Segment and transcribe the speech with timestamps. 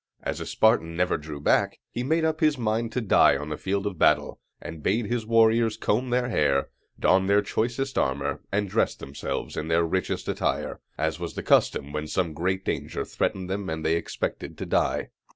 [0.23, 3.55] As a Spartan never drew back, he made up his mind to die on the
[3.55, 8.67] field of battle, and bade his warriors comb their hair, don their choicest armor, and
[8.67, 13.47] dress themselves in their richest attire, as was the custom when some great danger threatened
[13.47, 15.09] them and they expected to die.